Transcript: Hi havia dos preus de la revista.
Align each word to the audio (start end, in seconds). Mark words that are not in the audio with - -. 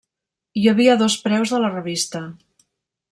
Hi 0.61 0.63
havia 0.71 0.95
dos 1.01 1.17
preus 1.27 1.53
de 1.57 1.59
la 1.65 1.73
revista. 1.77 2.23